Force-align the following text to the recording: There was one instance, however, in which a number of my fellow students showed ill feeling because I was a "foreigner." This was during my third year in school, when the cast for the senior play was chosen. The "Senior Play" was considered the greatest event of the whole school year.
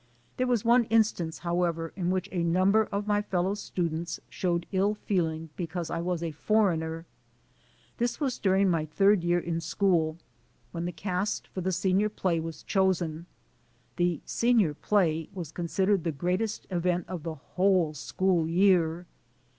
There 0.37 0.47
was 0.47 0.65
one 0.65 0.85
instance, 0.85 1.37
however, 1.37 1.93
in 1.95 2.09
which 2.09 2.27
a 2.31 2.41
number 2.43 2.85
of 2.85 3.05
my 3.05 3.21
fellow 3.21 3.53
students 3.53 4.19
showed 4.29 4.65
ill 4.71 4.95
feeling 4.95 5.51
because 5.55 5.91
I 5.91 6.01
was 6.01 6.23
a 6.23 6.31
"foreigner." 6.31 7.05
This 7.99 8.19
was 8.19 8.39
during 8.39 8.67
my 8.71 8.83
third 8.85 9.23
year 9.23 9.37
in 9.37 9.61
school, 9.61 10.17
when 10.71 10.85
the 10.85 10.91
cast 10.91 11.45
for 11.49 11.61
the 11.61 11.71
senior 11.71 12.09
play 12.09 12.39
was 12.39 12.63
chosen. 12.63 13.27
The 13.97 14.21
"Senior 14.25 14.73
Play" 14.73 15.29
was 15.35 15.51
considered 15.51 16.03
the 16.03 16.11
greatest 16.11 16.65
event 16.71 17.05
of 17.07 17.21
the 17.21 17.35
whole 17.35 17.93
school 17.93 18.47
year. 18.47 19.05